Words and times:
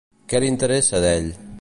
Què 0.33 0.41
li 0.43 0.49
interessa 0.53 1.05
d'ell? 1.05 1.33